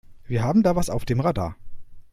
[0.25, 1.55] Wir haben da was auf dem Radar.